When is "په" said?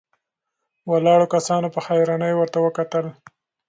1.75-1.79